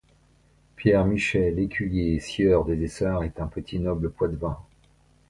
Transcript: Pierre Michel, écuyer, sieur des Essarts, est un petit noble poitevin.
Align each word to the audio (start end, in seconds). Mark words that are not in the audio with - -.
Pierre 0.77 1.05
Michel, 1.05 1.59
écuyer, 1.59 2.19
sieur 2.19 2.65
des 2.65 2.83
Essarts, 2.85 3.21
est 3.23 3.39
un 3.39 3.45
petit 3.45 3.77
noble 3.77 4.09
poitevin. 4.09 4.57